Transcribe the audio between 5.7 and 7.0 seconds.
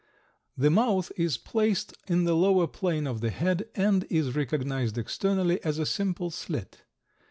a simple slit.